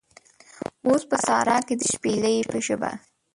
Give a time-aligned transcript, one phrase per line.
[0.85, 2.91] اوس په سارا کې د شپیلۍ په ژبه